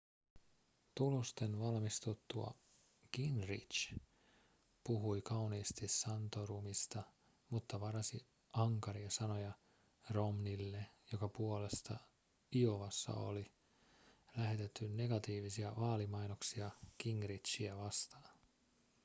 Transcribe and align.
tulosten 0.97 1.59
valmistuttua 1.59 2.51
gingrich 3.17 3.93
puhui 4.83 5.21
kauniisti 5.21 5.87
santorumista 5.87 7.03
mutta 7.49 7.79
varasi 7.81 8.25
ankaria 8.53 9.09
sanoja 9.11 9.51
romneylle 10.09 10.85
jonka 11.11 11.27
puolesta 11.29 11.97
iowassa 12.55 13.13
oli 13.13 13.45
lähetetty 14.37 14.87
negatiivisia 14.89 15.73
vaalimainoksia 15.79 16.71
gingrichiä 17.03 17.77
vastaan 17.77 18.39